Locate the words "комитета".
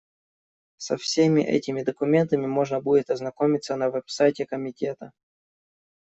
4.47-5.11